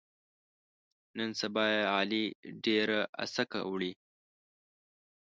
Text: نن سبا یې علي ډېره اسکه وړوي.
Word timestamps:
نن 1.17 1.29
سبا 1.41 1.63
یې 1.73 1.81
علي 1.95 2.23
ډېره 2.63 2.99
اسکه 3.23 3.59
وړوي. 3.71 3.91